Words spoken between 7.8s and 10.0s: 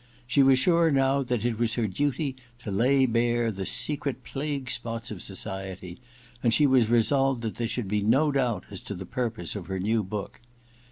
be no doubt as to the purpose of her